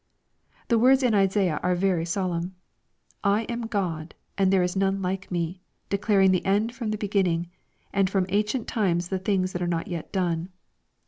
[0.69, 2.53] The words in Isaiah are very sol emn:
[3.23, 7.51] "lain God, and there is none like me, declaring the end from the beginning,
[7.93, 10.49] and from ancient times the things that are not yet done.''